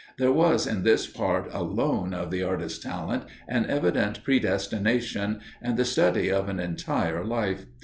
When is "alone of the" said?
1.53-2.41